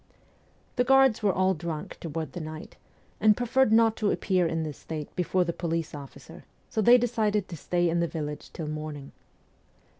[0.77, 2.75] The guards were all drunk toward night,
[3.19, 7.47] and preferred not to appear in this state before the police officer, so they decided
[7.49, 9.11] to stay in the village till morning.